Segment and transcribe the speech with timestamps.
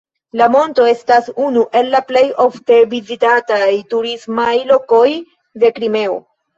[0.39, 5.07] La monto estas unu el la plej ofte vizitataj turismaj lokoj
[5.63, 6.23] de Krimeo.